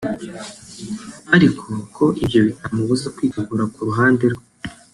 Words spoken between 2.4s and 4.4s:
bitamubuza kwitegura ku ruhande